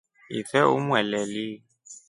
Ife 0.39 0.59
umweleli. 0.75 1.47